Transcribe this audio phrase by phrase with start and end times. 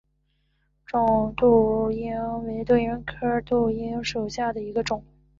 [0.83, 5.05] 肿柄杜英为杜英科杜英属下的一个种。